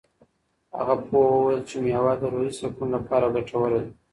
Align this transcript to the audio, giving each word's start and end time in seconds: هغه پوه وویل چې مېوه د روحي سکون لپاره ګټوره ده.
هغه 0.77 0.95
پوه 1.07 1.25
وویل 1.31 1.61
چې 1.69 1.75
مېوه 1.83 2.13
د 2.21 2.23
روحي 2.33 2.51
سکون 2.59 2.87
لپاره 2.95 3.25
ګټوره 3.35 3.69
ده. 3.83 3.91